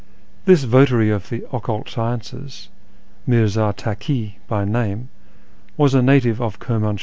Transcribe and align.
This 0.45 0.63
votary 0.63 1.11
of 1.11 1.29
the 1.29 1.45
occult 1.53 1.87
sciences, 1.87 2.69
Mirza 3.27 3.71
Taki 3.77 4.39
by 4.47 4.65
name, 4.65 5.09
was 5.77 5.93
a 5.93 6.01
native 6.01 6.41
of 6.41 6.57
Kirniiinshah. 6.57 6.99